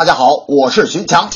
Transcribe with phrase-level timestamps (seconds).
[0.00, 1.28] 大家好，我是徐强。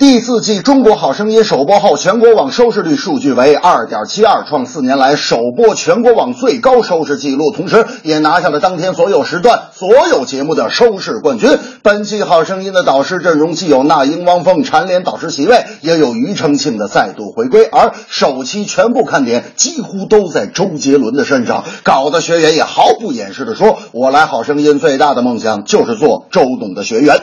[0.00, 11.56] 第四季《中国好声音》首播后，全国网收视率数据为二点七二，创四年来首播全国网最高收视纪录，同时也拿下了当天所有时段所有节目的收视冠军。
[11.84, 27.14] 本期《好声音》的导师阵容既有那英、汪峰蝉联导师席位，也有庾澄庆的再度回归，而首期全部看点几乎都在周杰伦的身上，搞得学员也毫不掩饰的说：“我来《好声音》最大的梦想就是做周董的学员。”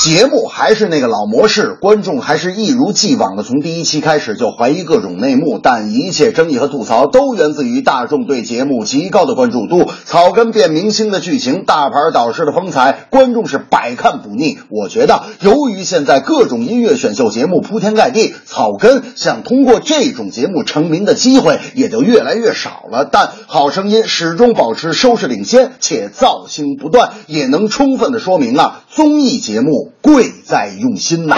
[0.00, 9.90] 节目还是那个老模式，观众还是一如既往的从第一期开始就怀疑各种内幕，但一切争议和吐槽都源自于大众对节目极高的关注度。
[10.06, 14.56] 草根变明星的剧情，大牌导师的风采，观众是百看不腻。
[14.70, 23.04] 我觉得，由于现在各种音乐选秀节目铺天盖地，草根想通过这种节目成名的机会也就越来越少了。
[23.04, 29.89] 但《好声音》始终保持收视领先，且造星不断，也能充分的说明啊，综艺节目。
[30.00, 31.36] 贵在用心呐！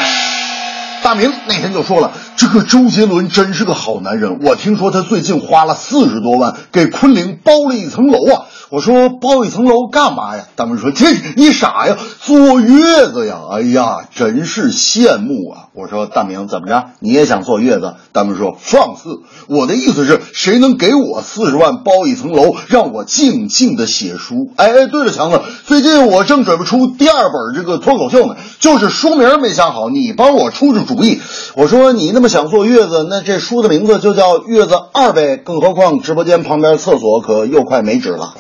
[1.03, 4.39] 大明那天就说了，这个周杰伦真是个好男人。
[4.43, 8.43] 我听说他最近花了四十多万给昆凌包了一层楼啊。
[8.71, 10.45] 我说包一层楼干嘛呀？
[10.57, 13.41] 大明说这你傻呀，坐月子呀！
[13.51, 15.69] 哎呀，真是羡慕啊！
[15.75, 16.87] 我说大明怎么着？
[16.99, 17.97] 你也想坐月子？
[18.13, 19.21] 大明说放肆！
[19.47, 24.51] 我的意思是，谁能给我四十万包一层楼，让我静静的写书？
[24.57, 31.21] 哎，对了，强子，最近我正准备出第二本这个脱口秀呢，就是书名没想好，你帮我出出主主意。
[31.55, 35.37] 我说你那么想坐月子，那这书的名字就叫《月子二》呗。
[35.37, 38.35] 更何况直播间旁边厕所可又快没纸了。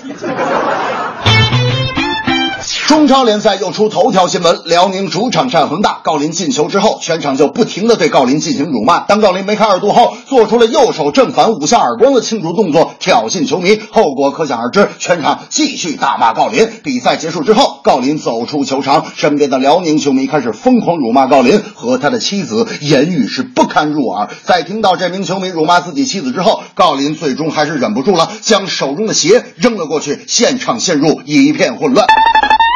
[2.92, 9.00] 中超联赛又出头条新闻：辽宁主场战恒大，郜林进球之后，全场就不停的对郜林进行辱骂。
[9.00, 14.90] 当郜林梅开二度后，做出了右手正反五下耳光的庆祝动作，挑衅球迷，后果可想而知。
[14.98, 16.68] 全场继续大骂郜林。
[16.84, 24.28] 比赛结束之后，郜林走出球场，身边的辽宁球迷开始疯狂辱骂郜林和他的妻子，言语是不堪入耳。
[24.44, 32.06] 在听到这名球迷辱骂自己妻子之后，郜林最终还是忍不住了，将手中的鞋扔了过去，现场陷入一片混乱。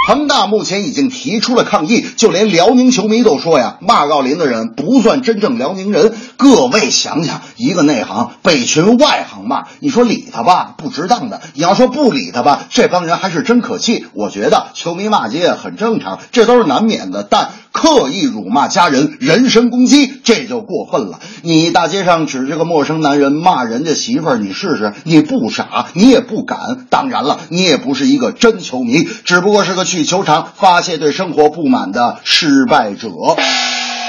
[0.07, 6.15] 恒大目前已经提出了抗议，就连辽宁球迷都说呀，骂郜林的人不算真正辽宁人。
[6.37, 14.07] 各位想想，一个内行被群外行骂，你说理他吧，不值当的；你要说不理他吧，这帮人还是真可气。
[14.13, 17.51] 我觉得球迷骂街很正常，这都是难免的，但。
[17.77, 21.21] 刻意辱骂家人、人身攻击，这就过分了。
[21.43, 26.87] 你大街上指着个陌生男人骂人家媳妇儿，你试试，你不傻，你也不敢。
[26.89, 33.11] 当然了，你也不是一个真球迷，只不过是个去球场发泄对生活不满的失败者。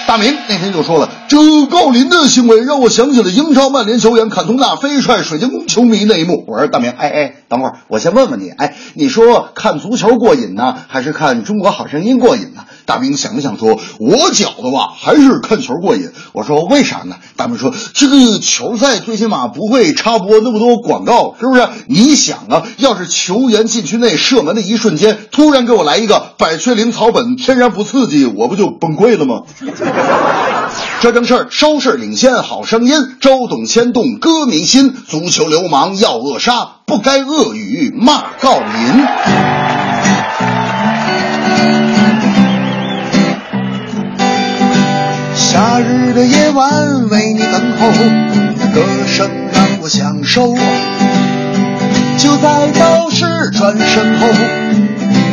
[0.08, 6.46] 大明那天就说了，这郜林的行为让我想起了英超曼联球员坎通纳飞踹水晶宫球迷那一幕。
[6.48, 12.64] 我说大明，哎哎，等会儿我先问问你，哎，你说看足球过瘾呢，还是看中国好声音过瘾呢？
[12.86, 16.10] 大明想了想说，我觉得吧，还是看球过瘾。
[16.32, 17.18] 我说为啥呢？
[17.36, 21.68] 大明说，这个球赛最起码不会插播那么多广告，是不是？
[21.88, 29.42] 你想啊，要是球员禁区内射门的一瞬间，突然给我来一个百雀羚草本，天然不刺激，我不就崩溃了吗？
[31.02, 39.04] 这 正是收视领先，好声音，周董牵动歌迷心，足球流氓要扼杀，不该恶语骂郜林。
[45.34, 47.88] 夏日的夜晚为你等候，
[48.76, 50.54] 歌声让我享受。
[52.20, 53.26] 就在导师
[53.58, 54.28] 转身后，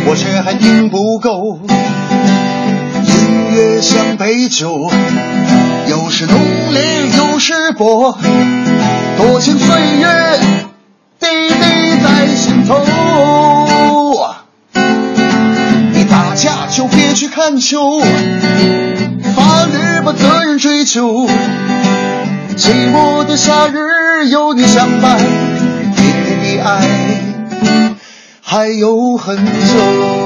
[0.06, 1.60] 我却还听不够。
[4.16, 4.90] 杯酒，
[5.88, 6.38] 有时浓
[6.72, 8.16] 烈，有时薄。
[9.16, 10.38] 多情岁月，
[11.20, 11.54] 滴滴
[12.02, 12.84] 在心头。
[15.92, 21.26] 你打架就别去看球，法律把责任追究。
[22.56, 25.18] 寂寞的夏日有你相伴，
[25.96, 27.20] 甜甜的爱
[28.42, 30.23] 还有很久。